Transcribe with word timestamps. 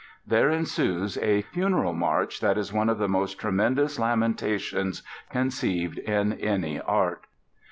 There 0.25 0.49
ensues 0.49 1.15
a 1.19 1.43
Funeral 1.43 1.93
March 1.93 2.39
that 2.39 2.57
is 2.57 2.73
one 2.73 2.89
of 2.89 2.97
the 2.97 3.07
most 3.07 3.37
tremendous 3.39 3.99
lamentations 3.99 5.03
conceived 5.29 5.99
in 5.99 6.33
any 6.33 6.79
art. 6.81 7.27